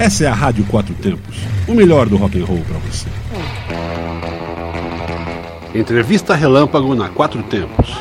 Essa 0.00 0.24
é 0.24 0.28
a 0.28 0.32
Rádio 0.32 0.64
Quatro 0.64 0.94
Tempos, 0.94 1.36
o 1.68 1.74
melhor 1.74 2.08
do 2.08 2.16
rock 2.16 2.40
and 2.40 2.46
roll 2.46 2.62
para 2.66 2.78
você. 2.78 3.06
Entrevista 5.74 6.34
Relâmpago 6.34 6.94
na 6.94 7.10
Quatro 7.10 7.42
Tempos. 7.42 7.94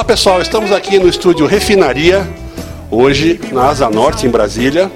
Olá 0.00 0.06
pessoal, 0.06 0.40
estamos 0.40 0.72
aqui 0.72 0.98
no 0.98 1.06
estúdio 1.06 1.44
Refinaria, 1.44 2.26
hoje 2.90 3.38
na 3.52 3.68
Asa 3.68 3.90
Norte, 3.90 4.26
em 4.26 4.30
Brasília, 4.30 4.90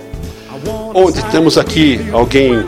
onde 0.94 1.22
temos 1.26 1.58
aqui 1.58 2.00
alguém 2.10 2.64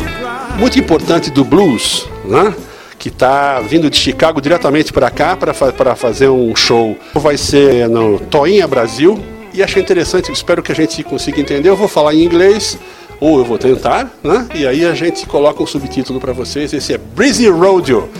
muito 0.58 0.78
importante 0.78 1.30
do 1.30 1.42
blues, 1.42 2.06
né? 2.27 2.54
que 2.98 3.08
está 3.08 3.58
vindo 3.60 3.88
de 3.88 3.96
Chicago 3.96 4.38
diretamente 4.38 4.92
para 4.92 5.08
cá 5.08 5.34
para 5.34 5.54
fa 5.54 5.72
fazer 5.96 6.28
um 6.28 6.54
show. 6.54 6.94
Vai 7.14 7.38
ser 7.38 7.88
no 7.88 8.20
Toinha 8.20 8.68
Brasil 8.68 9.18
e 9.55 9.62
achei 9.62 9.82
interessante, 9.82 10.30
espero 10.30 10.62
que 10.62 10.70
a 10.70 10.74
gente 10.74 11.02
consiga 11.05 11.41
entender. 11.41 11.70
Eu 11.70 11.77
vou 11.77 11.88
falar 11.88 12.14
em 12.14 12.22
inglês 12.22 12.78
ou 13.18 13.38
eu 13.38 13.46
vou 13.46 13.56
tentar, 13.56 14.10
né? 14.22 14.46
E 14.55 14.66
aí 14.66 14.84
a 14.84 14.94
gente 14.94 15.24
coloca 15.24 15.62
um 15.62 15.66
subtítulo 15.66 16.20
para 16.20 16.34
vocês. 16.34 16.70
Esse 16.74 16.92
é 16.92 16.98
Breezy 16.98 17.48
Rodeo. 17.48 18.10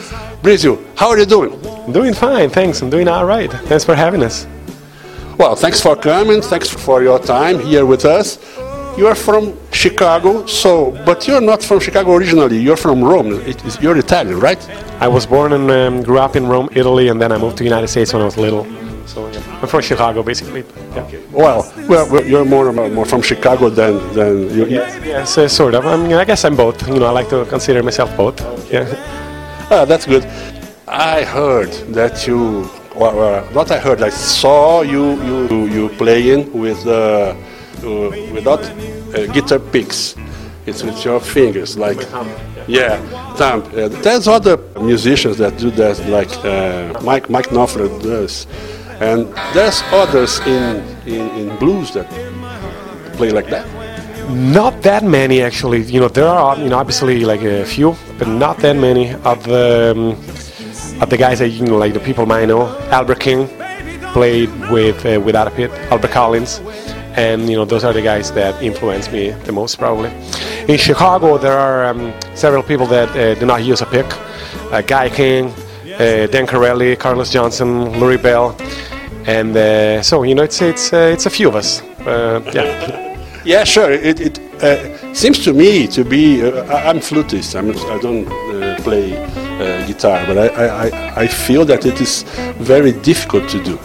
How 0.47 1.09
are 1.09 1.19
you 1.19 1.27
doing? 1.27 1.61
Doing 1.91 2.15
fine, 2.15 2.51
thanks. 2.51 2.81
I'm 2.81 2.89
doing 2.89 3.09
all 3.09 3.25
right. 3.27 3.51
Thanks 3.51 3.85
for 3.85 3.97
having 3.97 4.23
us. 4.23 4.47
Well, 5.37 5.57
thanks 5.57 5.80
for 5.80 5.97
coming. 5.97 6.41
Thanks 6.41 6.69
for 6.69 7.03
your 7.03 7.19
time 7.19 7.59
here 7.59 7.85
with 7.85 8.05
us. 8.05 8.38
You 8.97 9.09
are 9.09 9.16
from 9.16 9.59
Chicago, 9.73 10.47
so 10.47 10.93
but 11.05 11.27
you're 11.27 11.41
not 11.41 11.65
from 11.65 11.80
Chicago 11.80 12.15
originally. 12.15 12.59
You're 12.59 12.77
from 12.77 13.03
Rome. 13.03 13.33
It, 13.45 13.83
you're 13.83 13.99
Italian, 13.99 14.38
right? 14.38 14.63
I 15.01 15.09
was 15.09 15.27
born 15.27 15.53
and 15.53 15.69
um, 15.69 16.03
grew 16.05 16.21
up 16.21 16.37
in 16.37 16.47
Rome, 16.47 16.69
Italy, 16.77 17.09
and 17.09 17.21
then 17.21 17.33
I 17.33 17.38
moved 17.38 17.57
to 17.57 17.65
the 17.65 17.69
United 17.69 17.88
States 17.88 18.13
when 18.13 18.23
I 18.23 18.27
was 18.27 18.37
little. 18.37 18.65
So 19.09 19.29
yeah, 19.33 19.60
I'm 19.60 19.66
from 19.66 19.83
Chicago, 19.83 20.23
basically. 20.23 20.63
Yeah. 20.95 21.19
Well, 21.33 21.69
well, 21.88 22.25
you're 22.25 22.45
more 22.45 22.73
more 22.73 23.05
from 23.05 23.21
Chicago 23.21 23.69
than 23.69 23.99
than 24.15 24.49
you. 24.57 24.66
Yes, 24.66 25.37
uh, 25.38 25.49
sort 25.49 25.75
of. 25.75 25.85
I 25.87 25.97
mean, 25.97 26.13
I 26.13 26.25
guess 26.25 26.45
I'm 26.45 26.55
both. 26.55 26.87
You 26.87 27.01
know, 27.01 27.07
I 27.07 27.10
like 27.10 27.31
to 27.31 27.45
consider 27.47 27.83
myself 27.83 28.16
both. 28.16 28.38
Yeah. 28.73 28.87
Ah, 29.69 29.85
that's 29.85 30.07
good. 30.07 30.25
I 30.87 31.25
heard 31.25 31.73
that 31.95 32.27
you. 32.27 32.71
Well, 32.95 33.21
uh, 33.21 33.43
what 33.53 33.71
I 33.73 33.79
heard, 33.79 34.01
I 34.01 34.11
saw 34.11 34.83
you 34.83 35.21
you 35.23 35.67
you 35.67 35.89
playing 35.99 36.53
with 36.53 36.87
uh, 36.87 37.35
uh, 37.83 38.11
without 38.33 38.63
uh, 38.65 39.27
guitar 39.33 39.59
picks. 39.59 40.15
It's 40.67 40.83
with 40.83 41.05
your 41.05 41.21
fingers, 41.21 41.77
like 41.77 42.01
yeah, 42.69 42.99
thumb. 43.35 43.63
Uh, 43.75 43.89
there's 44.03 44.27
other 44.29 44.57
musicians 44.81 45.39
that 45.39 45.59
do 45.59 45.71
that, 45.73 45.99
like 46.09 46.31
uh, 46.45 46.99
Mike 47.03 47.29
Mike 47.29 47.49
Knopfler 47.51 47.89
does, 48.03 48.47
and 49.01 49.27
there's 49.53 49.83
others 49.93 50.39
in, 50.47 50.83
in 51.07 51.29
in 51.39 51.57
blues 51.59 51.93
that 51.93 52.09
play 53.17 53.31
like 53.31 53.49
that. 53.51 53.67
Not 54.29 54.82
that 54.82 55.05
many, 55.05 55.43
actually. 55.43 55.82
You 55.82 56.01
know, 56.01 56.09
there 56.09 56.27
are 56.27 56.59
you 56.59 56.69
know 56.69 56.79
obviously 56.79 57.24
like 57.24 57.43
a 57.43 57.65
few, 57.65 57.96
but 58.19 58.29
not 58.29 58.59
that 58.59 58.77
many 58.77 59.15
of 59.24 59.45
the 59.45 59.93
um, 59.96 60.10
of 61.02 61.10
the 61.10 61.16
guys 61.16 61.38
that 61.38 61.49
you 61.49 61.65
know, 61.65 61.77
like 61.77 61.95
the 61.95 62.01
people 62.01 62.27
might 62.27 62.47
know. 62.47 62.66
Albert 62.91 63.21
King 63.21 63.49
played 64.12 64.50
with 64.71 65.04
uh, 65.06 65.21
without 65.21 65.47
a 65.47 65.50
pit. 65.50 65.71
Albert 65.91 66.10
Collins 66.10 66.60
and 67.16 67.48
you 67.48 67.56
know 67.56 67.64
those 67.64 67.82
are 67.82 67.92
the 67.92 68.03
guys 68.03 68.31
that 68.32 68.62
influence 68.62 69.10
me 69.10 69.31
the 69.31 69.53
most 69.53 69.78
probably. 69.78 70.10
In 70.69 70.76
Chicago, 70.78 71.38
there 71.38 71.58
are 71.58 71.87
um, 71.87 72.12
several 72.34 72.62
people 72.62 72.87
that 72.87 73.08
uh, 73.10 73.34
do 73.34 73.47
not 73.47 73.64
use 73.64 73.81
a 73.81 73.87
pick. 73.87 74.06
Uh, 74.70 74.82
Guy 74.82 75.08
King, 75.08 75.53
uh, 75.94 76.26
Dan 76.26 76.47
Corelli, 76.47 76.97
Carlos 76.97 77.32
Johnson, 77.32 77.87
Lurrie 77.94 78.22
Bell, 78.22 78.56
and 79.26 79.56
uh, 79.56 80.03
so 80.03 80.22
you 80.22 80.34
know 80.34 80.43
it's 80.43 80.60
it's 80.60 80.93
uh, 80.93 81.10
it's 81.12 81.26
a 81.26 81.31
few 81.31 81.48
of 81.48 81.56
us. 81.56 81.81
Uh, 82.06 82.43
yeah. 82.53 83.06
Yeah, 83.46 83.62
sure. 83.64 83.92
It, 83.92 84.20
it 84.20 84.38
uh, 84.62 85.14
seems 85.14 85.38
to 85.44 85.52
me 85.52 85.86
to 85.88 86.04
be. 86.04 86.42
Uh, 86.42 86.64
I- 86.66 86.88
I'm 86.90 86.98
flutist. 87.00 87.54
I'm, 87.54 87.70
I 87.70 87.98
don't 88.02 88.26
uh, 88.26 88.76
play 88.82 89.16
uh, 89.16 89.86
guitar, 89.86 90.26
but 90.26 90.36
I, 90.36 90.46
I, 90.48 91.22
I- 91.22 91.26
feel 91.28 91.64
that 91.66 91.86
it 91.86 92.00
is 92.00 92.24
very 92.58 92.90
difficult 92.92 93.48
to 93.50 93.62
do. 93.62 93.78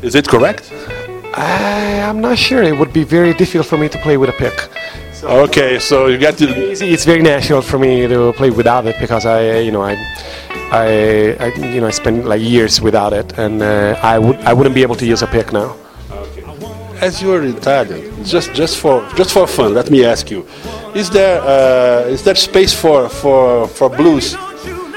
Is 0.00 0.14
it 0.14 0.28
correct? 0.28 0.72
I, 1.34 2.00
I'm 2.08 2.20
not 2.20 2.38
sure. 2.38 2.62
It 2.62 2.78
would 2.78 2.92
be 2.92 3.02
very 3.04 3.34
difficult 3.34 3.66
for 3.66 3.76
me 3.78 3.88
to 3.88 3.98
play 3.98 4.16
with 4.16 4.30
a 4.30 4.32
pick. 4.44 4.68
Okay, 5.24 5.80
so 5.80 6.06
you 6.06 6.18
got 6.18 6.38
to. 6.38 6.46
It's, 6.70 6.80
it's 6.80 7.04
very 7.04 7.22
natural 7.22 7.62
for 7.62 7.78
me 7.80 8.06
to 8.06 8.32
play 8.34 8.50
without 8.50 8.86
it 8.86 8.96
because 9.00 9.26
I, 9.26 9.58
you 9.58 9.72
know, 9.72 9.82
I, 9.82 9.94
I, 10.70 11.36
I 11.40 11.46
you 11.74 11.80
know, 11.80 11.88
I 11.88 11.90
spent 11.90 12.24
like 12.26 12.40
years 12.40 12.80
without 12.80 13.12
it, 13.12 13.36
and 13.36 13.60
uh, 13.60 13.98
I 14.00 14.20
would, 14.20 14.36
I 14.42 14.52
wouldn't 14.52 14.76
be 14.76 14.82
able 14.82 14.94
to 14.96 15.04
use 15.06 15.22
a 15.22 15.26
pick 15.26 15.52
now. 15.52 15.74
As 17.00 17.22
you 17.22 17.32
are 17.32 17.42
Italian, 17.44 18.24
just 18.24 18.52
just 18.54 18.76
for 18.76 19.06
just 19.14 19.30
for 19.30 19.46
fun, 19.46 19.72
let 19.72 19.88
me 19.88 20.04
ask 20.04 20.30
you: 20.30 20.44
Is 20.96 21.08
there 21.10 21.40
uh, 21.40 22.08
is 22.08 22.24
there 22.24 22.34
space 22.34 22.74
for 22.74 23.08
for 23.08 23.68
for 23.68 23.88
blues 23.88 24.34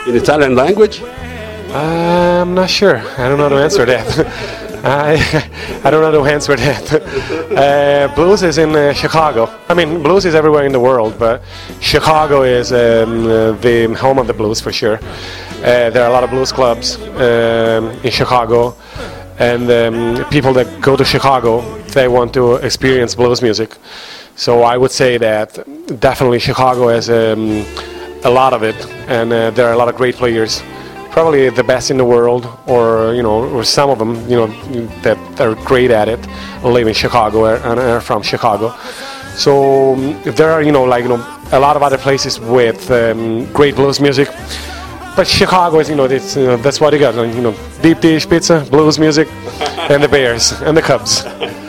in 0.08 0.16
Italian 0.16 0.56
language? 0.56 1.04
I'm 1.74 2.56
not 2.56 2.70
sure. 2.70 2.98
I 3.18 3.30
don't 3.30 3.38
know 3.38 3.50
how 3.50 3.56
to 3.56 3.64
answer 3.64 3.86
that. 3.86 4.08
I, 4.84 5.14
I 5.84 5.92
don't 5.92 6.02
know 6.02 6.12
how 6.12 6.24
to 6.24 6.34
answer 6.34 6.56
that. 6.56 6.86
Uh, 7.52 8.08
blues 8.16 8.44
is 8.44 8.58
in 8.58 8.74
uh, 8.74 8.94
Chicago. 8.94 9.50
I 9.68 9.74
mean, 9.74 10.02
blues 10.02 10.24
is 10.24 10.36
everywhere 10.36 10.66
in 10.66 10.72
the 10.72 10.80
world, 10.80 11.20
but 11.20 11.44
Chicago 11.82 12.44
is 12.44 12.72
um, 12.72 13.28
uh, 13.28 13.52
the 13.60 13.94
home 14.00 14.18
of 14.20 14.28
the 14.28 14.34
blues 14.34 14.62
for 14.62 14.72
sure. 14.72 15.00
Uh, 15.62 15.90
there 15.92 16.04
are 16.04 16.10
a 16.10 16.14
lot 16.14 16.24
of 16.24 16.30
blues 16.30 16.54
clubs 16.54 16.96
um, 16.96 17.92
in 18.06 18.10
Chicago, 18.10 18.74
and 19.40 19.70
um, 19.72 20.26
people 20.30 20.54
that 20.54 20.82
go 20.82 20.96
to 20.96 21.06
Chicago 21.06 21.62
they 21.94 22.08
want 22.08 22.34
to 22.34 22.56
experience 22.56 23.16
blues 23.16 23.42
music. 23.42 23.76
So 24.36 24.64
I 24.64 24.78
would 24.78 24.92
say 24.92 25.18
that 25.18 25.60
definitely 26.00 26.40
Chicago 26.40 26.88
has 26.88 27.10
um, 27.10 27.66
a 28.24 28.30
lot 28.30 28.54
of 28.54 28.64
it, 28.64 28.76
and 29.08 29.32
uh, 29.32 29.52
there 29.52 29.68
are 29.68 29.74
a 29.74 29.78
lot 29.78 29.90
of 29.90 29.96
great 29.96 30.16
players 30.16 30.64
probably 31.12 31.50
the 31.50 31.64
best 31.64 31.92
in 31.92 31.98
the 31.98 32.06
world, 32.06 32.48
or 32.68 33.14
you 33.14 33.22
know, 33.22 33.44
or 33.54 33.64
some 33.64 33.90
of 33.90 34.00
them, 34.00 34.16
you 34.30 34.38
know, 34.38 34.48
that 35.02 35.18
are 35.42 35.56
great 35.66 35.92
at 35.92 36.08
it, 36.08 36.20
live 36.64 36.88
in 36.88 36.94
Chicago 36.94 37.46
and 37.46 37.80
are 37.80 38.02
from 38.02 38.22
Chicago. 38.22 38.74
So 39.36 39.94
um, 39.94 40.22
there 40.24 40.52
are, 40.52 40.62
you 40.62 40.72
know, 40.72 40.84
like 40.84 41.04
you 41.04 41.10
know, 41.10 41.40
a 41.52 41.60
lot 41.60 41.76
of 41.76 41.84
other 41.84 41.98
places 41.98 42.40
with 42.40 42.90
um, 42.92 43.52
great 43.52 43.76
blues 43.76 44.00
music, 44.00 44.30
but 45.16 45.28
Chicago 45.28 45.80
is, 45.80 45.90
you 45.90 45.96
know, 45.96 46.06
it's, 46.06 46.36
you 46.36 46.46
know, 46.46 46.58
that's 46.58 46.80
what 46.80 46.94
you 46.94 47.00
got, 47.00 47.16
you 47.16 47.42
know, 47.42 47.56
deep 47.82 48.00
dish 48.00 48.28
pizza, 48.28 48.66
blues 48.70 48.98
music, 48.98 49.28
and 49.90 50.04
the 50.04 50.08
Bears 50.08 50.52
and 50.62 50.76
the 50.76 50.82
Cubs. 50.82 51.24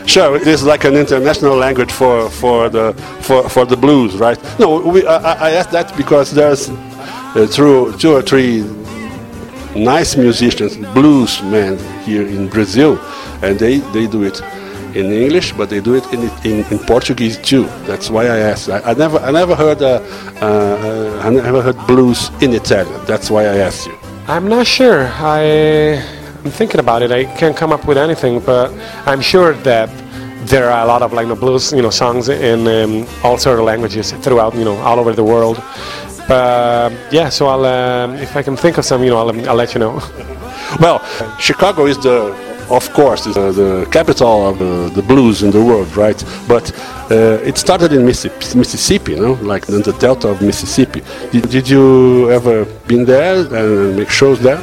Sure, 0.07 0.37
it 0.37 0.47
is 0.47 0.65
like 0.65 0.85
an 0.85 0.95
international 0.95 1.57
language 1.57 1.93
for, 1.93 2.29
for 2.31 2.69
the 2.69 2.93
for, 3.21 3.49
for 3.49 3.65
the 3.65 3.77
blues, 3.77 4.17
right? 4.17 4.39
No, 4.59 4.81
we, 4.81 5.07
I, 5.07 5.33
I 5.49 5.51
asked 5.53 5.71
that 5.73 5.97
because 5.97 6.33
there's 6.33 6.71
uh, 6.71 7.47
through 7.49 7.97
two 7.99 8.13
or 8.13 8.23
three 8.23 8.63
nice 9.75 10.17
musicians, 10.17 10.77
blues 10.93 11.43
men 11.43 11.79
here 12.05 12.27
in 12.27 12.49
Brazil, 12.49 12.99
and 13.43 13.59
they, 13.59 13.79
they 13.93 14.07
do 14.07 14.23
it 14.23 14.43
in 14.95 15.07
English, 15.13 15.53
but 15.53 15.71
they 15.71 15.81
do 15.81 15.95
it 15.95 16.07
in, 16.13 16.31
in, 16.45 16.65
in 16.73 16.79
Portuguese 16.87 17.39
too. 17.39 17.65
That's 17.87 18.11
why 18.11 18.25
I 18.25 18.39
asked. 18.39 18.69
I, 18.69 18.81
I 18.81 18.95
never 18.95 19.19
I 19.19 19.31
never 19.31 19.55
heard 19.55 19.83
uh, 19.83 20.01
uh, 20.41 21.21
I 21.25 21.31
never 21.31 21.63
heard 21.63 21.79
blues 21.87 22.31
in 22.41 22.53
Italian. 22.53 23.01
That's 23.07 23.31
why 23.31 23.43
I 23.45 23.57
asked 23.59 23.87
you. 23.87 23.97
I'm 24.29 24.49
not 24.49 24.67
sure. 24.67 25.09
I, 25.15 26.01
I'm 26.45 26.51
thinking 26.51 26.81
about 26.81 27.03
it. 27.03 27.11
I 27.11 27.25
can't 27.25 27.57
come 27.57 27.73
up 27.73 27.87
with 27.87 27.99
anything, 27.99 28.41
but 28.41 28.71
I'm 29.07 29.21
sure 29.21 29.55
that 29.65 29.89
there 30.47 30.71
are 30.71 30.85
a 30.85 30.87
lot 30.87 31.03
of 31.03 31.13
like 31.13 31.25
you 31.25 31.35
know, 31.35 31.41
blues, 31.41 31.73
you 31.73 31.83
know, 31.83 31.91
songs 31.91 32.29
in 32.29 32.67
um, 32.69 33.07
all 33.25 33.39
sort 33.39 33.59
of 33.59 33.65
languages 33.65 34.13
throughout, 34.13 34.55
you 34.55 34.65
know, 34.65 34.77
all 34.79 34.99
over 34.99 35.13
the 35.13 35.25
world. 35.25 35.63
But 36.29 36.93
yeah, 37.11 37.29
so 37.29 37.47
I'll 37.47 37.65
um, 37.67 38.15
if 38.15 38.37
I 38.37 38.43
can 38.43 38.57
think 38.57 38.79
of 38.79 38.85
some, 38.85 39.03
you 39.03 39.11
know, 39.11 39.19
I'll, 39.19 39.49
I'll 39.49 39.57
let 39.57 39.75
you 39.75 39.81
know. 39.81 40.01
Well, 40.81 41.05
Chicago 41.39 41.87
is 41.87 41.99
the, 41.99 42.33
of 42.73 42.93
course, 42.93 43.27
is 43.27 43.35
the, 43.35 43.53
the 43.53 43.89
capital 43.91 44.49
of 44.49 44.59
the, 44.59 44.91
the 44.95 45.03
blues 45.03 45.43
in 45.43 45.51
the 45.51 45.63
world, 45.63 45.95
right? 45.97 46.23
But 46.49 46.73
uh, 47.11 47.39
it 47.45 47.59
started 47.59 47.93
in 47.93 48.05
Mississippi, 48.05 48.59
Mississippi, 48.59 49.13
you 49.13 49.21
know, 49.21 49.33
like 49.43 49.69
in 49.69 49.83
the 49.83 49.93
delta 49.93 50.29
of 50.29 50.41
Mississippi. 50.41 51.03
Did, 51.31 51.51
did 51.51 51.69
you 51.69 52.31
ever 52.31 52.65
been 52.87 53.05
there 53.05 53.37
and 53.55 53.97
make 53.97 54.11
shows 54.11 54.41
there? 54.41 54.61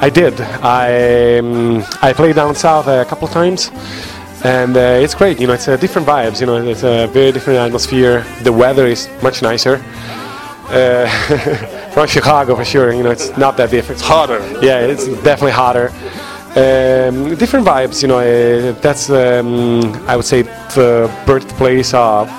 I 0.00 0.10
did. 0.10 0.38
I 0.62 1.38
um, 1.38 1.84
I 2.02 2.12
played 2.12 2.34
down 2.34 2.54
south 2.54 2.88
a 2.88 3.04
couple 3.06 3.26
of 3.26 3.32
times, 3.32 3.70
and 4.44 4.76
uh, 4.76 5.02
it's 5.04 5.14
great. 5.14 5.40
You 5.40 5.46
know, 5.46 5.54
it's 5.54 5.68
uh, 5.68 5.76
different 5.76 6.06
vibes. 6.06 6.40
You 6.40 6.46
know, 6.46 6.56
it's 6.66 6.82
a 6.82 7.06
very 7.06 7.32
different 7.32 7.58
atmosphere. 7.58 8.24
The 8.42 8.52
weather 8.52 8.86
is 8.86 9.08
much 9.22 9.40
nicer. 9.40 9.82
Uh, 10.68 11.06
from 11.94 12.06
Chicago 12.08 12.56
for 12.56 12.64
sure. 12.64 12.92
You 12.92 13.02
know, 13.04 13.10
it's 13.10 13.36
not 13.38 13.56
that 13.56 13.70
different. 13.70 14.00
It's 14.00 14.08
hotter. 14.08 14.40
Yeah, 14.60 14.80
it's 14.80 15.06
definitely 15.22 15.52
hotter. 15.52 15.92
Um, 16.56 17.34
different 17.34 17.66
vibes. 17.66 18.00
You 18.02 18.08
know, 18.08 18.18
uh, 18.18 18.72
that's 18.80 19.10
um, 19.10 19.82
I 20.06 20.14
would 20.14 20.24
say 20.24 20.42
the 20.42 21.10
birthplace 21.26 21.92
of 21.94 22.30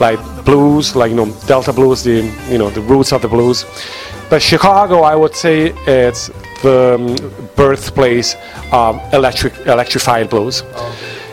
like 0.00 0.20
blues, 0.44 0.94
like 0.94 1.10
you 1.10 1.16
know 1.16 1.26
Delta 1.46 1.72
blues, 1.72 2.04
the 2.04 2.22
you 2.48 2.58
know 2.58 2.70
the 2.70 2.80
roots 2.82 3.12
of 3.12 3.22
the 3.22 3.28
blues. 3.28 3.64
But 4.30 4.40
Chicago, 4.42 5.02
I 5.02 5.16
would 5.16 5.34
say 5.34 5.74
it's 5.86 6.30
the 6.62 6.94
um, 6.94 7.46
birthplace 7.56 8.36
of 8.72 9.00
electric 9.12 9.54
electrified 9.66 10.30
blues. 10.30 10.62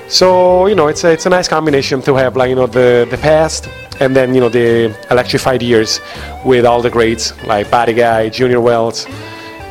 So 0.07 0.65
you 0.65 0.75
know, 0.75 0.88
it's 0.88 1.03
a, 1.03 1.11
it's 1.11 1.25
a 1.27 1.29
nice 1.29 1.47
combination 1.47 2.01
to 2.01 2.15
have 2.15 2.35
like 2.35 2.49
you 2.49 2.55
know 2.55 2.67
the 2.67 3.07
the 3.09 3.17
past 3.17 3.69
and 3.99 4.15
then 4.15 4.33
you 4.33 4.41
know 4.41 4.49
the 4.49 4.95
electrified 5.11 5.61
years 5.61 6.01
with 6.43 6.65
all 6.65 6.81
the 6.81 6.89
greats 6.89 7.33
like 7.45 7.69
Buddy 7.69 7.93
Guy, 7.93 8.29
Junior 8.29 8.59
Wells, 8.59 9.05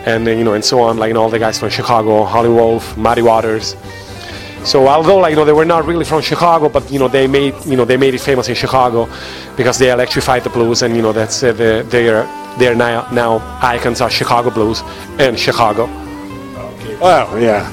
and 0.07 0.27
you 0.27 0.45
know 0.45 0.55
and 0.55 0.65
so 0.65 0.81
on, 0.81 0.97
like 0.97 1.09
you 1.09 1.15
know, 1.15 1.23
all 1.23 1.31
the 1.31 1.39
guys 1.39 1.59
from 1.59 1.71
Chicago, 1.71 2.25
Howlin' 2.25 2.55
Wolf, 2.55 2.97
Muddy 2.97 3.23
Waters. 3.23 3.77
So 4.65 4.89
although 4.89 5.19
like 5.19 5.31
you 5.31 5.37
know 5.37 5.45
they 5.45 5.53
were 5.53 5.65
not 5.65 5.87
really 5.87 6.05
from 6.05 6.21
Chicago, 6.21 6.69
but 6.69 6.91
you 6.91 6.99
know 6.99 7.09
they 7.09 7.27
made 7.27 7.55
you 7.65 7.77
know 7.77 7.85
they 7.85 7.97
made 7.97 8.15
it 8.15 8.21
famous 8.21 8.49
in 8.49 8.55
Chicago 8.55 9.09
because 9.57 9.79
they 9.79 9.91
electrified 9.91 10.45
the 10.45 10.51
blues, 10.51 10.83
and 10.83 10.95
you 10.95 11.03
know 11.03 11.13
that's 11.13 11.43
uh, 11.43 11.53
the, 11.53 11.87
they're 11.89 12.25
they're 12.59 12.75
now 12.75 13.09
now 13.11 13.39
icons 13.63 14.01
of 14.01 14.13
Chicago 14.13 14.51
blues 14.51 14.83
and 15.19 15.39
Chicago. 15.39 15.87
Well, 17.01 17.41
yeah. 17.41 17.71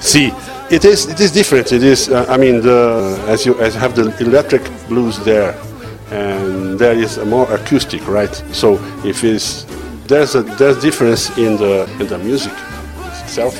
See, 0.00 0.32
it 0.70 0.84
is 0.84 1.06
it 1.06 1.20
is 1.20 1.32
different. 1.32 1.72
It 1.72 1.82
is. 1.82 2.10
Uh, 2.10 2.26
I 2.28 2.36
mean, 2.36 2.60
the, 2.60 3.22
as 3.28 3.46
you 3.46 3.58
as 3.60 3.74
you 3.74 3.80
have 3.80 3.96
the 3.96 4.14
electric 4.20 4.62
blues 4.88 5.18
there, 5.24 5.58
and 6.10 6.78
there 6.78 6.92
is 6.92 7.16
a 7.16 7.24
more 7.24 7.50
acoustic, 7.52 8.06
right? 8.06 8.34
So 8.52 8.74
if 9.04 9.24
it's 9.24 9.64
there's 10.06 10.34
a 10.34 10.42
there's 10.42 10.80
difference 10.80 11.36
in 11.36 11.56
the 11.56 11.88
in 12.00 12.06
the 12.06 12.18
music 12.18 12.52
itself. 13.24 13.54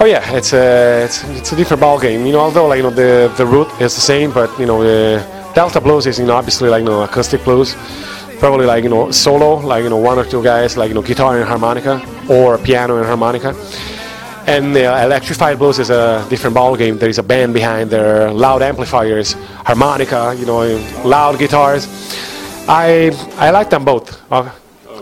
Oh 0.00 0.04
yeah, 0.04 0.36
it's 0.36 0.52
a 0.52 1.04
it's, 1.04 1.24
it's 1.38 1.52
a 1.52 1.56
different 1.56 1.80
ball 1.80 1.98
game. 1.98 2.26
You 2.26 2.32
know, 2.32 2.40
although 2.40 2.66
like 2.66 2.78
you 2.78 2.82
know 2.82 2.90
the 2.90 3.32
the 3.36 3.46
root 3.46 3.68
is 3.80 3.94
the 3.94 4.00
same, 4.00 4.32
but 4.32 4.50
you 4.58 4.66
know 4.66 4.82
the 4.82 5.24
Delta 5.54 5.80
blues 5.80 6.06
is 6.06 6.18
you 6.18 6.26
know 6.26 6.34
obviously 6.34 6.68
like 6.68 6.80
you 6.80 6.86
know 6.86 7.02
acoustic 7.02 7.44
blues, 7.44 7.76
probably 8.38 8.66
like 8.66 8.82
you 8.84 8.90
know 8.90 9.10
solo, 9.10 9.56
like 9.56 9.84
you 9.84 9.90
know 9.90 9.96
one 9.96 10.18
or 10.18 10.24
two 10.24 10.42
guys 10.42 10.76
like 10.76 10.88
you 10.88 10.94
know 10.94 11.02
guitar 11.02 11.38
and 11.38 11.48
harmonica 11.48 12.02
or 12.28 12.58
piano 12.58 12.96
and 12.96 13.06
harmonica. 13.06 13.54
And 14.46 14.76
uh, 14.76 15.00
electrified 15.04 15.58
blues 15.58 15.78
is 15.78 15.90
a 15.90 16.26
different 16.28 16.54
ball 16.54 16.76
game. 16.76 16.98
There 16.98 17.08
is 17.08 17.18
a 17.18 17.22
band 17.22 17.54
behind 17.54 17.90
there, 17.90 18.32
loud 18.32 18.60
amplifiers, 18.60 19.34
harmonica, 19.64 20.34
you 20.36 20.46
know, 20.46 20.62
loud 21.04 21.38
guitars. 21.38 21.86
I 22.68 23.12
I 23.36 23.50
like 23.50 23.70
them 23.70 23.84
both. 23.84 24.20
Uh, 24.32 24.50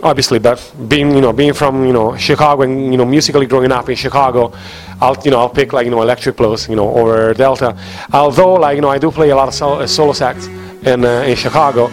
obviously, 0.03 0.39
but 0.39 0.59
being 0.87 1.15
you 1.15 1.21
know 1.21 1.33
being 1.33 1.53
from 1.53 1.85
you 1.85 1.93
know 1.93 2.15
Chicago 2.17 2.63
and 2.63 2.91
you 2.91 2.97
know 2.97 3.05
musically 3.05 3.45
growing 3.45 3.71
up 3.71 3.89
in 3.89 3.95
Chicago, 3.95 4.51
I'll 4.99 5.17
you 5.23 5.31
know 5.31 5.39
I'll 5.39 5.49
pick 5.49 5.73
like 5.73 5.85
you 5.85 5.91
know 5.91 6.01
electric 6.01 6.35
blues 6.37 6.67
you 6.67 6.75
know 6.75 6.89
over 6.95 7.33
Delta. 7.33 7.75
Although 8.13 8.53
like 8.55 8.75
you 8.75 8.81
know 8.81 8.89
I 8.89 8.97
do 8.97 9.11
play 9.11 9.29
a 9.29 9.35
lot 9.35 9.47
of 9.47 9.53
solo, 9.53 9.85
solo 9.85 10.13
sax 10.13 10.47
in 10.83 11.05
uh, 11.05 11.23
in 11.27 11.35
Chicago, 11.35 11.89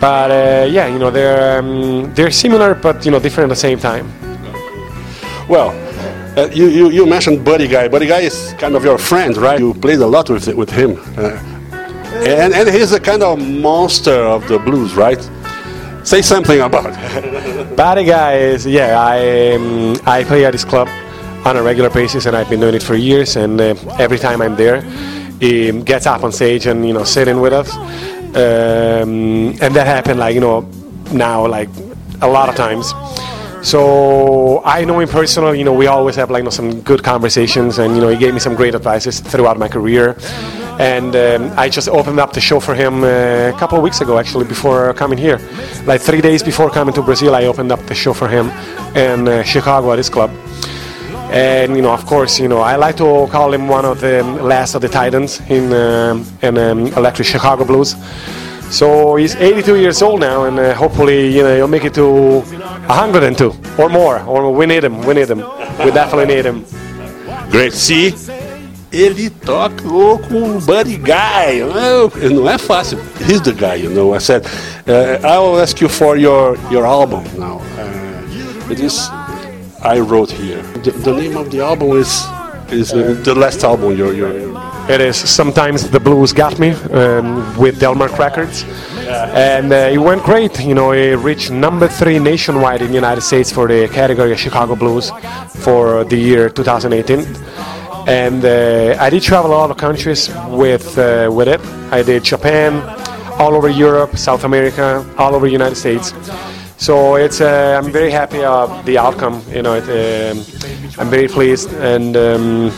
but 0.00 0.30
uh, 0.30 0.66
yeah 0.70 0.86
you 0.86 0.98
know 0.98 1.10
they're 1.10 1.58
um, 1.58 2.12
they're 2.14 2.30
similar 2.30 2.74
but 2.74 3.04
you 3.04 3.10
know 3.10 3.18
different 3.18 3.50
at 3.50 3.54
the 3.54 3.60
same 3.60 3.78
time. 3.78 4.06
Well, 5.48 5.70
uh, 6.38 6.48
you, 6.52 6.68
you 6.68 6.90
you 6.90 7.06
mentioned 7.06 7.44
Buddy 7.44 7.68
Guy. 7.68 7.88
Buddy 7.88 8.06
Guy 8.06 8.20
is 8.20 8.54
kind 8.58 8.74
of 8.74 8.84
your 8.84 8.98
friend, 8.98 9.36
right? 9.36 9.58
You 9.58 9.74
played 9.74 9.98
a 9.98 10.06
lot 10.06 10.30
with 10.30 10.46
with 10.54 10.70
him, 10.70 10.96
uh, 11.18 11.36
and 12.26 12.54
and 12.54 12.68
he's 12.70 12.92
a 12.92 13.00
kind 13.00 13.22
of 13.22 13.38
monster 13.38 14.14
of 14.14 14.46
the 14.48 14.58
blues, 14.58 14.94
right? 14.94 15.20
Say 16.04 16.20
something 16.20 16.60
about. 16.60 16.84
Buddy 17.76 18.04
Guy 18.04 18.34
is 18.34 18.66
yeah 18.66 19.00
I 19.00 19.54
um, 19.54 19.96
I 20.04 20.24
play 20.24 20.44
at 20.44 20.50
this 20.50 20.64
club 20.64 20.88
on 21.46 21.56
a 21.56 21.62
regular 21.62 21.90
basis 21.90 22.26
and 22.26 22.36
I've 22.36 22.50
been 22.50 22.60
doing 22.60 22.74
it 22.74 22.82
for 22.82 22.96
years 22.96 23.36
and 23.36 23.60
uh, 23.60 23.74
every 23.98 24.18
time 24.18 24.42
I'm 24.42 24.56
there 24.56 24.82
he 25.38 25.72
gets 25.82 26.06
up 26.06 26.24
on 26.24 26.32
stage 26.32 26.66
and 26.66 26.86
you 26.86 26.92
know 26.92 27.04
sitting 27.04 27.40
with 27.40 27.52
us. 27.52 27.74
Um, 28.34 29.54
and 29.62 29.74
that 29.76 29.86
happened 29.86 30.18
like 30.18 30.34
you 30.34 30.40
know 30.40 30.68
now 31.12 31.46
like 31.46 31.68
a 32.20 32.28
lot 32.28 32.48
of 32.48 32.56
times. 32.56 32.92
So 33.66 34.60
I 34.64 34.84
know 34.84 34.98
him 34.98 35.08
personally 35.08 35.58
you 35.60 35.64
know 35.64 35.72
we 35.72 35.86
always 35.86 36.16
have 36.16 36.30
like 36.32 36.40
you 36.40 36.44
know, 36.44 36.50
some 36.50 36.80
good 36.80 37.04
conversations 37.04 37.78
and 37.78 37.94
you 37.94 38.00
know 38.00 38.08
he 38.08 38.16
gave 38.16 38.34
me 38.34 38.40
some 38.40 38.56
great 38.56 38.74
advices 38.74 39.20
throughout 39.20 39.56
my 39.56 39.68
career 39.68 40.16
and 40.78 41.14
um, 41.14 41.52
I 41.58 41.68
just 41.68 41.88
opened 41.88 42.18
up 42.18 42.32
the 42.32 42.40
show 42.40 42.60
for 42.60 42.74
him 42.74 43.04
uh, 43.04 43.52
a 43.54 43.56
couple 43.58 43.76
of 43.76 43.84
weeks 43.84 44.00
ago 44.00 44.18
actually 44.18 44.46
before 44.46 44.92
coming 44.94 45.18
here. 45.18 45.38
Like 45.86 46.00
three 46.00 46.20
days 46.20 46.42
before 46.42 46.70
coming 46.70 46.94
to 46.94 47.02
Brazil 47.02 47.34
I 47.34 47.44
opened 47.44 47.72
up 47.72 47.80
the 47.86 47.94
show 47.94 48.12
for 48.12 48.28
him 48.28 48.48
in 48.96 49.28
uh, 49.28 49.42
Chicago 49.42 49.92
at 49.92 49.98
his 49.98 50.08
club. 50.08 50.30
And 51.30 51.76
you 51.76 51.82
know 51.82 51.92
of 51.92 52.04
course 52.06 52.38
you 52.38 52.48
know 52.48 52.60
I 52.60 52.76
like 52.76 52.96
to 52.96 53.26
call 53.30 53.52
him 53.52 53.68
one 53.68 53.84
of 53.84 54.00
the 54.00 54.22
last 54.22 54.74
of 54.74 54.82
the 54.82 54.88
titans 54.88 55.40
in 55.48 55.72
um, 55.72 56.26
in 56.42 56.58
um, 56.58 56.86
electric 56.88 57.28
Chicago 57.28 57.64
blues. 57.64 57.94
So 58.70 59.16
he's 59.16 59.36
82 59.36 59.76
years 59.76 60.00
old 60.02 60.20
now 60.20 60.44
and 60.44 60.58
uh, 60.58 60.74
hopefully 60.74 61.28
you 61.28 61.42
know 61.42 61.54
he'll 61.56 61.68
make 61.68 61.84
it 61.84 61.94
to 61.94 62.40
102 62.40 63.54
or 63.78 63.88
more 63.88 64.20
or 64.22 64.52
we 64.52 64.66
need 64.66 64.84
him 64.84 65.00
we 65.02 65.14
need 65.14 65.28
him. 65.28 65.38
We 65.84 65.90
definitely 65.90 66.34
need 66.34 66.44
him. 66.46 66.64
Great. 67.50 67.74
See, 67.74 68.12
ele 68.92 69.30
tocou 69.30 70.18
com 70.18 70.56
o 70.56 70.60
Buddy 70.60 70.96
Guy. 70.96 71.62
Não, 72.30 72.48
é 72.48 72.58
fácil. 72.58 72.98
He's 73.20 73.40
the 73.40 73.52
guy, 73.52 73.82
you 73.82 73.90
know. 73.90 74.14
I 74.14 74.18
said, 74.18 74.46
uh, 74.86 75.26
I 75.26 75.38
will 75.38 75.60
ask 75.60 75.80
you 75.80 75.88
for 75.88 76.16
your 76.16 76.56
your 76.70 76.84
album 76.84 77.24
now. 77.38 77.60
Uh, 77.78 78.72
it 78.72 78.80
is 78.80 79.08
I 79.82 80.00
wrote 80.00 80.30
here. 80.30 80.62
The, 80.82 80.90
the 80.90 81.12
name 81.12 81.36
of 81.36 81.50
the 81.50 81.60
album 81.60 81.96
is 81.96 82.22
is 82.70 82.92
uh, 82.92 83.20
the 83.24 83.34
last 83.34 83.64
album. 83.64 83.96
Your 83.96 84.12
your. 84.12 84.52
It 84.88 85.00
is 85.00 85.16
sometimes 85.16 85.88
the 85.88 86.00
blues 86.00 86.32
got 86.32 86.58
me 86.58 86.70
um, 86.90 87.56
with 87.56 87.78
Delmark 87.80 88.18
Records, 88.18 88.64
and 89.32 89.72
uh, 89.72 89.92
it 89.92 89.98
went 89.98 90.24
great. 90.24 90.60
You 90.60 90.74
know, 90.74 90.92
it 90.92 91.16
reached 91.16 91.50
number 91.52 91.88
three 91.88 92.18
nationwide 92.18 92.82
in 92.82 92.88
the 92.88 92.94
United 92.94 93.22
States 93.22 93.52
for 93.52 93.68
the 93.68 93.88
category 93.88 94.32
of 94.32 94.40
Chicago 94.40 94.74
blues 94.74 95.12
for 95.62 96.04
the 96.04 96.16
year 96.16 96.50
2018. 96.50 97.24
And 98.06 98.44
uh, 98.44 98.96
I 98.98 99.10
did 99.10 99.22
travel 99.22 99.52
a 99.52 99.54
lot 99.54 99.70
of 99.70 99.76
countries 99.76 100.28
with 100.48 100.98
uh, 100.98 101.30
with 101.32 101.48
it. 101.48 101.60
I 101.92 102.02
did 102.02 102.24
Japan, 102.24 102.82
all 103.38 103.54
over 103.54 103.68
Europe, 103.68 104.16
South 104.16 104.44
America, 104.44 105.04
all 105.18 105.34
over 105.34 105.46
the 105.46 105.52
United 105.52 105.76
States. 105.76 106.12
So 106.78 107.14
it's 107.14 107.40
uh, 107.40 107.80
I'm 107.80 107.92
very 107.92 108.10
happy 108.10 108.42
of 108.42 108.84
the 108.84 108.98
outcome. 108.98 109.40
You 109.50 109.62
know, 109.62 109.74
it, 109.74 109.84
um, 109.88 110.38
I'm 110.98 111.10
very 111.10 111.28
pleased, 111.28 111.72
and 111.74 112.16
um, 112.16 112.72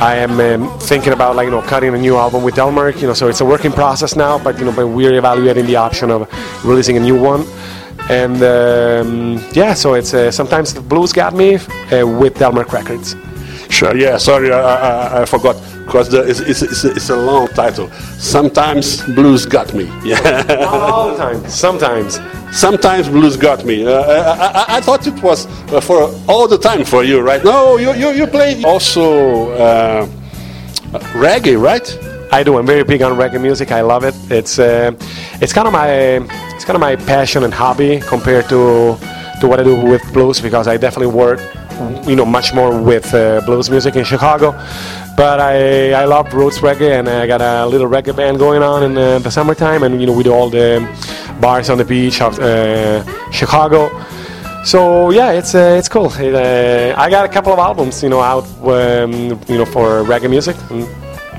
I 0.00 0.16
am 0.16 0.40
um, 0.40 0.78
thinking 0.80 1.12
about 1.12 1.36
like 1.36 1.44
you 1.44 1.52
know 1.52 1.62
cutting 1.62 1.94
a 1.94 1.98
new 1.98 2.16
album 2.16 2.42
with 2.42 2.56
Delmark. 2.56 3.00
You 3.00 3.06
know, 3.06 3.14
so 3.14 3.28
it's 3.28 3.40
a 3.40 3.44
working 3.44 3.72
process 3.72 4.16
now, 4.16 4.36
but 4.36 4.58
you 4.58 4.64
know, 4.64 4.72
but 4.72 4.88
we're 4.88 5.16
evaluating 5.16 5.66
the 5.66 5.76
option 5.76 6.10
of 6.10 6.28
releasing 6.64 6.96
a 6.96 7.00
new 7.00 7.20
one. 7.20 7.46
And 8.10 8.42
um, 8.42 9.44
yeah, 9.52 9.74
so 9.74 9.94
it's 9.94 10.12
uh, 10.12 10.30
sometimes 10.32 10.74
the 10.74 10.80
blues 10.80 11.12
got 11.12 11.34
me 11.34 11.54
uh, 11.54 12.06
with 12.06 12.34
Delmark 12.34 12.72
Records. 12.72 13.14
Sure. 13.70 13.96
Yeah. 13.96 14.16
Sorry, 14.18 14.52
I, 14.52 14.60
I, 14.60 15.22
I 15.22 15.24
forgot 15.24 15.56
because 15.86 16.12
it's, 16.12 16.40
it's, 16.40 16.62
it's, 16.62 16.84
a, 16.84 16.90
it's 16.92 17.10
a 17.10 17.16
long 17.16 17.48
title. 17.48 17.88
Sometimes 18.18 19.02
blues 19.14 19.46
got 19.46 19.72
me. 19.74 19.90
Yeah. 20.04 20.66
All 20.68 21.10
the 21.10 21.16
time, 21.16 21.48
sometimes. 21.48 22.20
Sometimes 22.52 23.08
blues 23.08 23.36
got 23.36 23.64
me. 23.64 23.86
Uh, 23.86 24.02
I, 24.02 24.46
I, 24.46 24.64
I 24.76 24.80
thought 24.80 25.06
it 25.06 25.20
was 25.22 25.46
uh, 25.72 25.80
for 25.80 26.10
all 26.28 26.46
the 26.48 26.58
time 26.58 26.84
for 26.84 27.02
you, 27.04 27.20
right? 27.20 27.42
No, 27.44 27.76
you 27.76 27.92
you, 27.94 28.10
you 28.10 28.26
play 28.26 28.62
also 28.64 29.50
uh, 29.52 30.06
reggae, 31.14 31.60
right? 31.60 31.86
I 32.32 32.42
do. 32.42 32.56
I'm 32.58 32.66
very 32.66 32.84
big 32.84 33.02
on 33.02 33.16
reggae 33.18 33.40
music. 33.40 33.72
I 33.72 33.80
love 33.82 34.04
it. 34.04 34.14
It's 34.30 34.58
uh, 34.58 34.92
it's 35.40 35.52
kind 35.52 35.66
of 35.66 35.72
my 35.72 35.88
it's 36.54 36.64
kind 36.64 36.76
of 36.76 36.80
my 36.80 36.96
passion 36.96 37.44
and 37.44 37.52
hobby 37.52 38.00
compared 38.00 38.48
to 38.48 38.96
to 39.40 39.48
what 39.48 39.60
I 39.60 39.64
do 39.64 39.76
with 39.84 40.02
blues 40.12 40.40
because 40.40 40.66
I 40.68 40.76
definitely 40.76 41.14
work 41.14 41.40
you 42.08 42.16
know 42.16 42.24
much 42.24 42.54
more 42.54 42.80
with 42.80 43.12
uh, 43.14 43.40
blues 43.46 43.70
music 43.70 43.96
in 43.96 44.04
Chicago. 44.04 44.52
But 45.16 45.40
I 45.40 45.92
I 45.92 46.04
love 46.04 46.32
roots 46.34 46.58
reggae 46.58 46.98
and 46.98 47.08
I 47.08 47.26
got 47.26 47.40
a 47.40 47.66
little 47.66 47.88
reggae 47.88 48.14
band 48.14 48.38
going 48.38 48.62
on 48.62 48.82
in 48.82 48.98
uh, 48.98 49.18
the 49.18 49.30
summertime 49.30 49.82
and 49.82 50.00
you 50.00 50.06
know 50.06 50.12
we 50.12 50.22
do 50.22 50.32
all 50.32 50.50
the 50.50 50.86
bars 51.40 51.70
on 51.70 51.78
the 51.78 51.84
beach 51.84 52.20
of 52.20 52.38
uh, 52.38 53.02
Chicago. 53.30 53.90
So 54.64 55.10
yeah, 55.10 55.32
it's 55.32 55.54
uh, 55.54 55.76
it's 55.78 55.88
cool. 55.88 56.12
It, 56.18 56.34
uh, 56.34 57.00
I 57.00 57.08
got 57.08 57.24
a 57.24 57.28
couple 57.28 57.52
of 57.52 57.58
albums, 57.58 58.02
you 58.02 58.08
know, 58.08 58.20
out, 58.20 58.44
um, 58.62 59.12
you 59.48 59.58
know, 59.58 59.64
for 59.64 60.02
reggae 60.02 60.28
music. 60.28 60.56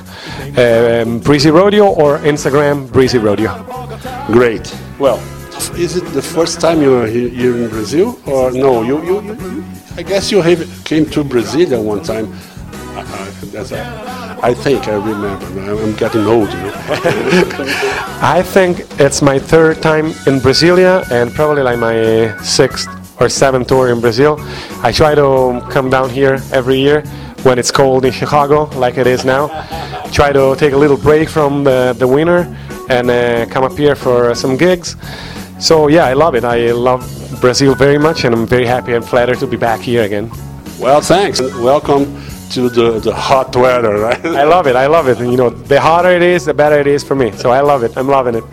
um, 0.57 1.21
Breezy 1.21 1.51
Rodio, 1.51 1.97
or 1.97 2.19
Instagram, 2.19 2.91
Breezy 2.93 3.19
Rodio. 3.19 3.53
great. 4.33 4.75
Well, 4.99 5.19
is 5.77 5.97
it 5.97 6.05
the 6.13 6.23
first 6.23 6.61
time 6.61 6.81
you 6.81 6.95
are 6.95 7.07
here 7.07 7.57
in 7.57 7.69
Brazil, 7.69 8.19
or 8.27 8.51
no? 8.51 8.83
You 8.83 9.03
you, 9.05 9.23
you 9.23 9.65
I 9.97 10.03
guess 10.03 10.31
you 10.31 10.43
have 10.43 10.85
came 10.85 11.07
to 11.07 11.25
Brasilia 11.25 11.83
one 11.83 12.03
time. 12.03 12.33
A, 12.97 14.39
I 14.43 14.53
think 14.53 14.89
I 14.89 14.95
remember. 14.95 15.47
I'm 15.83 15.95
getting 15.97 16.27
old, 16.27 16.49
you 16.49 16.57
know. 16.57 16.73
I 18.21 18.43
think 18.43 18.87
it's 19.01 19.23
my 19.23 19.39
third 19.39 19.81
time 19.81 20.07
in 20.27 20.41
Brasilia 20.41 21.11
and 21.11 21.33
probably 21.33 21.63
like 21.63 21.79
my 21.79 22.37
sixth 22.43 22.89
or 23.21 23.29
seventh 23.29 23.69
tour 23.69 23.89
in 23.89 24.01
Brazil. 24.01 24.37
I 24.83 24.93
try 24.93 25.15
to 25.15 25.67
come 25.71 25.89
down 25.89 26.11
here 26.11 26.39
every 26.53 26.79
year 26.79 27.03
when 27.47 27.61
it's 27.61 27.71
cold 27.71 28.05
in 28.05 28.13
Chicago, 28.13 28.65
like 28.77 28.99
it 28.99 29.07
is 29.07 29.25
now. 29.25 29.47
Try 30.11 30.33
to 30.33 30.57
take 30.57 30.73
a 30.73 30.77
little 30.77 30.97
break 30.97 31.29
from 31.29 31.63
the, 31.63 31.95
the 31.97 32.07
winter 32.07 32.41
and 32.91 33.09
uh, 33.09 33.47
come 33.47 33.63
up 33.63 33.79
here 33.79 33.95
for 33.95 34.35
some 34.35 34.57
gigs. 34.57 34.97
So 35.61 35.87
yeah, 35.87 36.07
I 36.07 36.15
love 36.15 36.35
it. 36.35 36.45
I 36.45 36.73
love 36.73 37.01
Brazil 37.41 37.77
very 37.77 37.99
much, 37.99 38.25
and 38.25 38.35
I'm 38.35 38.47
very 38.49 38.67
happy 38.67 38.95
and 38.95 39.05
flattered 39.05 39.39
to 39.39 39.47
be 39.47 39.57
back 39.57 39.81
here 39.81 40.03
again. 40.03 40.29
Well, 40.81 41.01
thanks. 41.01 41.41
Welcome 41.41 42.05
to 42.51 42.69
the, 42.69 42.99
the 42.99 43.15
hot 43.15 43.55
weather, 43.55 43.97
right? 43.97 44.27
I 44.27 44.43
love 44.43 44.67
it. 44.67 44.75
I 44.75 44.87
love 44.89 45.09
it. 45.09 45.21
You 45.21 45.37
know, 45.37 45.51
the 45.51 45.81
hotter 45.81 46.11
it 46.11 46.23
is, 46.23 46.47
the 46.47 46.55
better 46.55 46.81
it 46.81 46.89
is 46.89 47.05
for 47.05 47.15
me. 47.15 47.31
So 47.31 47.51
I 47.51 47.61
love 47.61 47.85
it. 47.85 47.97
I'm 47.97 48.09
loving 48.09 48.35
it. 48.35 48.45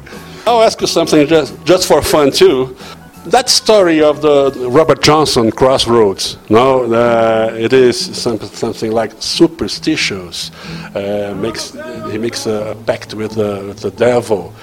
I'll 0.46 0.62
ask 0.62 0.80
you 0.82 0.88
something 0.88 1.26
just, 1.26 1.66
just 1.66 1.88
for 1.88 2.02
fun 2.04 2.32
too. 2.32 2.78
That 3.25 3.48
story 3.48 4.01
of 4.01 4.22
the 4.22 4.51
Robert 4.70 5.01
Johnson 5.01 5.50
crossroads, 5.50 6.38
no, 6.50 6.84
uh, 6.94 7.56
it 7.58 7.72
is 7.72 7.98
something, 7.98 8.50
something 8.50 8.92
like 8.92 9.13
superstitious. 9.20 10.51
Uh, 10.94 11.34
makes 11.39 11.72
he 12.12 12.18
makes 12.18 12.46
a 12.48 12.75
pact 12.86 13.13
with 13.13 13.36
the, 13.36 13.63
with 13.65 13.80
the 13.80 13.92
devil, 13.92 14.53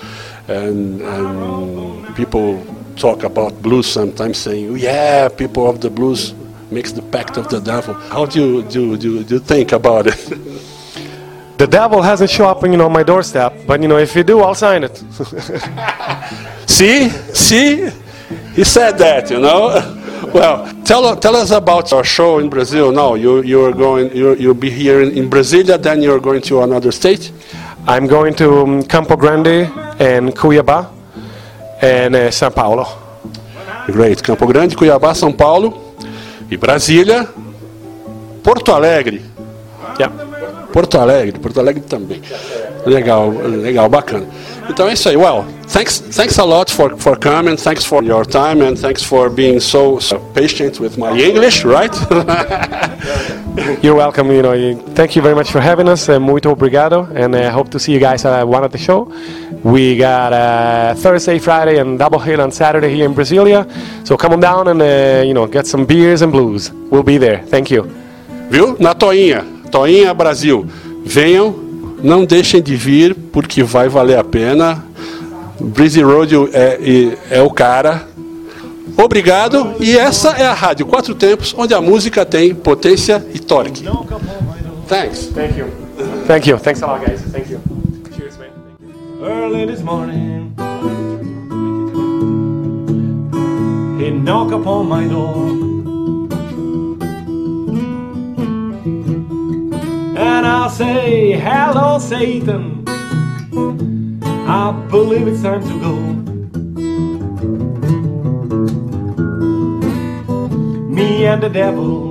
and, 0.46 1.00
and 1.00 2.14
people 2.14 2.62
talk 2.96 3.22
about 3.22 3.62
blues 3.62 3.86
sometimes, 3.86 4.36
saying, 4.36 4.76
"Yeah, 4.76 5.30
people 5.30 5.66
of 5.66 5.80
the 5.80 5.88
blues 5.88 6.34
makes 6.70 6.92
the 6.92 7.02
pact 7.02 7.38
of 7.38 7.48
the 7.48 7.60
devil." 7.60 7.94
How 7.94 8.26
do 8.26 8.40
you 8.40 8.62
do 8.62 8.98
do, 8.98 9.24
do 9.24 9.34
you 9.36 9.40
think 9.40 9.72
about 9.72 10.06
it? 10.06 10.18
the 11.56 11.66
devil 11.66 12.02
hasn't 12.02 12.28
shown 12.28 12.48
up, 12.48 12.62
you 12.62 12.76
know, 12.76 12.84
on 12.84 12.92
my 12.92 13.04
doorstep, 13.04 13.54
but 13.66 13.80
you 13.80 13.88
know, 13.88 13.96
if 13.96 14.14
you 14.14 14.22
do, 14.22 14.40
I'll 14.40 14.54
sign 14.54 14.84
it. 14.84 14.96
see, 16.66 17.08
see, 17.08 17.90
he 18.54 18.64
said 18.64 18.98
that, 18.98 19.30
you 19.30 19.38
know. 19.38 19.96
Well, 20.34 20.70
tell, 20.84 21.16
tell 21.16 21.34
us 21.34 21.50
about 21.50 21.90
your 21.90 22.04
show 22.04 22.38
in 22.38 22.50
Brazil 22.50 22.92
now. 22.92 23.14
You, 23.14 23.42
you're 23.42 23.72
going, 23.72 24.14
you 24.14 24.34
you'll 24.36 24.54
be 24.54 24.70
here 24.70 25.00
in, 25.00 25.16
in 25.16 25.30
Brasilia, 25.30 25.82
then 25.82 26.02
you're 26.02 26.20
going 26.20 26.42
to 26.42 26.60
another 26.60 26.92
state? 26.92 27.32
I'm 27.88 28.06
going 28.06 28.34
to 28.34 28.60
um, 28.60 28.82
Campo 28.82 29.16
Grande 29.16 29.72
and 29.98 30.36
Cuiabá 30.36 30.90
and 31.80 32.14
uh, 32.14 32.30
São 32.30 32.54
Paulo. 32.54 32.86
Great. 33.86 34.22
Campo 34.22 34.46
Grande, 34.46 34.76
Cuiabá, 34.76 35.14
São 35.14 35.32
Paulo 35.32 35.96
e 36.50 36.56
Brasília, 36.56 37.26
Porto 38.44 38.72
Alegre. 38.72 39.22
Yeah. 39.98 40.12
Porto 40.72 40.98
Alegre, 40.98 41.38
Porto 41.38 41.60
Alegre 41.60 41.82
também. 41.82 42.20
Legal, 42.86 43.30
legal, 43.30 43.88
bacana. 43.88 44.26
Então 44.68 44.88
é 44.88 44.94
isso 44.94 45.08
aí. 45.08 45.16
Well, 45.16 45.44
thanks, 45.68 46.00
thanks 46.00 46.38
a 46.38 46.44
lot 46.44 46.70
for, 46.70 46.96
for 46.96 47.18
coming. 47.18 47.56
Thanks 47.56 47.84
for 47.84 48.02
your 48.02 48.24
time 48.24 48.62
and 48.62 48.76
thanks 48.78 49.02
for 49.02 49.28
being 49.28 49.60
so, 49.60 49.98
so 49.98 50.18
patient 50.32 50.80
with 50.80 50.96
my 50.96 51.10
English, 51.10 51.64
right? 51.64 51.92
You're 53.82 53.96
welcome. 53.96 54.30
You 54.32 54.42
know, 54.42 54.82
thank 54.94 55.16
you 55.16 55.22
very 55.22 55.34
much 55.34 55.50
for 55.50 55.60
having 55.60 55.88
us. 55.88 56.08
Uh, 56.08 56.18
muito 56.20 56.50
obrigado, 56.50 57.08
and 57.14 57.34
I 57.34 57.44
uh, 57.44 57.50
hope 57.50 57.68
to 57.70 57.78
see 57.78 57.92
you 57.92 57.98
guys 57.98 58.24
at 58.24 58.44
one 58.44 58.64
of 58.64 58.72
the 58.72 58.78
show. 58.78 59.12
We 59.62 59.96
got 59.96 60.32
uh, 60.32 60.94
Thursday, 60.94 61.38
Friday, 61.38 61.78
and 61.78 61.98
double 61.98 62.18
hill 62.18 62.40
on 62.40 62.50
Saturday 62.50 62.94
here 62.94 63.04
in 63.04 63.14
Brasilia. 63.14 63.66
So 64.06 64.16
come 64.16 64.32
on 64.32 64.40
down 64.40 64.68
and 64.68 64.80
uh, 64.80 65.22
you 65.26 65.34
know 65.34 65.46
get 65.46 65.66
some 65.66 65.84
beers 65.84 66.22
and 66.22 66.32
blues. 66.32 66.72
We'll 66.90 67.02
be 67.02 67.18
there. 67.18 67.42
Thank 67.46 67.70
you. 67.70 67.82
Viu? 68.48 68.76
Na 68.78 68.94
Toinha, 68.94 69.42
Toinha 69.70 70.16
Brasil. 70.16 70.64
Venham 71.04 71.69
não 72.02 72.24
deixem 72.24 72.62
de 72.62 72.76
vir, 72.76 73.14
porque 73.14 73.62
vai 73.62 73.88
valer 73.88 74.18
a 74.18 74.24
pena. 74.24 74.84
Breezy 75.60 76.02
Road 76.02 76.34
é, 76.52 77.16
é 77.30 77.42
o 77.42 77.50
cara. 77.50 78.08
Obrigado. 78.96 79.74
E 79.80 79.96
essa 79.96 80.30
é 80.30 80.46
a 80.46 80.52
Rádio 80.52 80.86
Quatro 80.86 81.14
Tempos, 81.14 81.54
onde 81.56 81.74
a 81.74 81.80
música 81.80 82.24
tem 82.24 82.54
potência 82.54 83.24
e 83.34 83.38
torque. 83.38 83.84
Thanks. 84.88 85.30
Thank 85.34 85.58
you. 85.58 85.66
Thank 86.26 86.48
you. 86.48 86.58
Thanks 86.58 86.82
a 86.82 86.86
lot, 86.86 87.04
guys. 87.04 87.20
Thank 87.30 87.50
you. 87.50 87.60
Cheers, 88.16 88.36
man. 88.38 88.50
Early 89.22 89.66
this 89.66 89.82
morning, 89.82 90.52
he 93.98 94.10
knock 94.10 94.52
upon 94.52 94.88
my 94.88 95.06
door. 95.06 95.69
And 100.20 100.46
I'll 100.46 100.68
say, 100.68 101.32
Hello, 101.32 101.98
Satan. 101.98 102.84
I 104.46 104.72
believe 104.90 105.26
it's 105.28 105.42
time 105.42 105.62
to 105.62 105.80
go. 105.80 105.94
Me 110.88 111.24
and 111.26 111.42
the 111.42 111.48
devil 111.48 112.10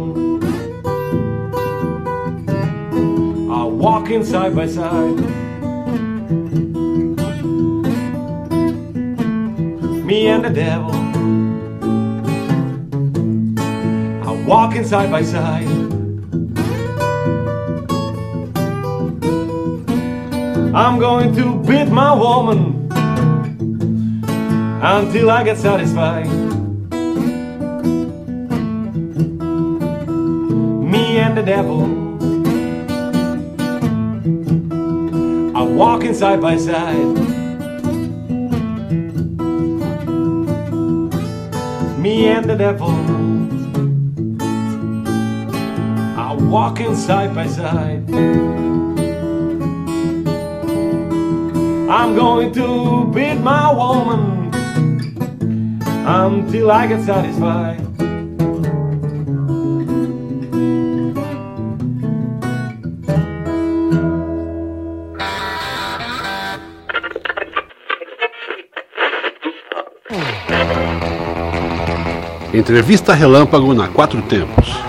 are 3.52 3.68
walking 3.68 4.24
side 4.26 4.56
by 4.56 4.68
side. 4.68 5.20
Me 10.06 10.28
and 10.28 10.44
the 10.44 10.50
devil 10.50 10.96
are 14.28 14.48
walking 14.48 14.84
side 14.84 15.12
by 15.12 15.22
side. 15.22 15.99
I'm 20.74 21.00
going 21.00 21.34
to 21.36 21.60
beat 21.64 21.86
my 21.86 22.14
woman 22.14 22.92
until 24.84 25.32
I 25.32 25.44
get 25.44 25.58
satisfied. 25.58 26.28
Me 30.92 31.18
and 31.18 31.36
the 31.36 31.42
devil 31.42 31.86
are 35.58 35.66
walking 35.66 36.14
side 36.14 36.40
by 36.40 36.58
side. 36.58 37.18
Me 41.98 42.28
and 42.28 42.48
the 42.48 42.56
devil 42.56 42.92
are 46.16 46.38
walking 46.38 46.96
side 46.96 47.34
by 47.34 47.48
side. 47.48 48.59
I'm 51.90 52.16
going 52.16 52.54
to 52.54 53.12
beat 53.12 53.40
my 53.42 53.74
woman 53.74 54.54
until 56.06 56.70
I 56.70 56.86
get 56.86 57.02
satisfied. 57.04 57.80
Entrevista 72.54 73.16
Relâmpago 73.16 73.74
na 73.74 73.88
Quatro 73.88 74.22
Tempos. 74.22 74.89